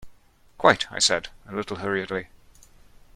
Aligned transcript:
"Quite," 0.57 0.91
I 0.91 0.97
said, 0.97 1.27
a 1.47 1.53
little 1.53 1.77
hurriedly. 1.77 2.29